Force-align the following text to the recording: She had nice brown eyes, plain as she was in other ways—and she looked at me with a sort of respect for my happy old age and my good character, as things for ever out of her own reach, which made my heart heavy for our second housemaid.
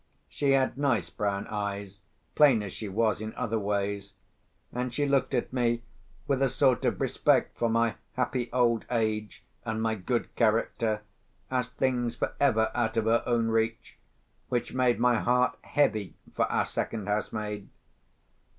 She 0.27 0.53
had 0.53 0.79
nice 0.79 1.11
brown 1.11 1.45
eyes, 1.45 1.99
plain 2.33 2.63
as 2.63 2.73
she 2.73 2.89
was 2.89 3.21
in 3.21 3.35
other 3.35 3.59
ways—and 3.59 4.91
she 4.91 5.05
looked 5.05 5.35
at 5.35 5.53
me 5.53 5.83
with 6.27 6.41
a 6.41 6.49
sort 6.49 6.85
of 6.85 6.99
respect 6.99 7.55
for 7.55 7.69
my 7.69 7.93
happy 8.13 8.49
old 8.51 8.83
age 8.89 9.45
and 9.63 9.79
my 9.79 9.93
good 9.93 10.35
character, 10.35 11.03
as 11.51 11.69
things 11.69 12.15
for 12.15 12.33
ever 12.39 12.71
out 12.73 12.97
of 12.97 13.05
her 13.05 13.21
own 13.27 13.49
reach, 13.49 13.99
which 14.49 14.73
made 14.73 14.97
my 14.99 15.19
heart 15.19 15.55
heavy 15.61 16.15
for 16.33 16.51
our 16.51 16.65
second 16.65 17.05
housemaid. 17.05 17.69